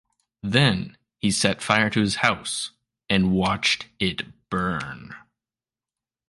[0.41, 2.71] Then he set fire to his house
[3.07, 5.13] and watched it burn.